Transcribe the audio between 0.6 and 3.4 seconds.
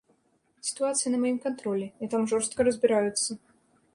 Сітуацыя на маім кантролі, і там жорстка разбіраюцца.